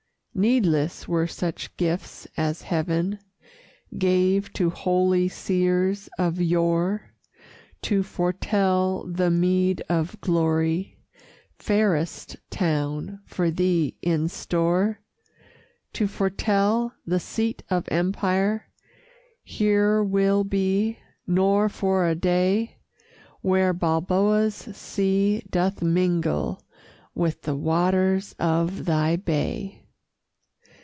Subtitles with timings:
[0.33, 3.19] Needless were such gifts as heaven
[3.97, 7.11] Gave to holy seers of yore,
[7.83, 10.97] To foretell the meed of glory,
[11.59, 15.01] Fairest town, for thee in store!
[15.93, 18.71] To foretell the seat of empire
[19.43, 20.97] Here will be,
[21.27, 22.77] nor for a day,
[23.41, 26.65] Where Balboa's sea doth mingle
[27.13, 29.77] With the waters of thy bay!